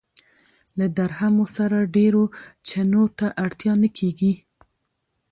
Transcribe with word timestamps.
له 0.79 0.85
درهمو 0.97 1.45
سره 1.57 1.77
ډېرو 1.95 2.23
چنو 2.67 3.03
ته 3.17 3.27
اړتیا 3.45 3.73
نه 3.83 3.89
کېږي. 3.97 4.33